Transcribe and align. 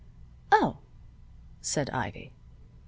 "Oh," 0.51 0.79
said 1.61 1.91
Ivy. 1.91 2.33